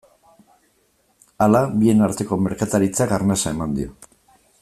Hala, 1.45 1.61
bien 1.83 2.01
arteko 2.07 2.39
merkataritzak 2.47 3.15
arnasa 3.19 3.55
eman 3.57 3.77
dio. 3.81 3.95